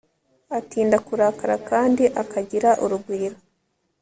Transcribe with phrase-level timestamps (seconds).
[0.57, 3.37] atinda kurakara kandi akagira urugwiro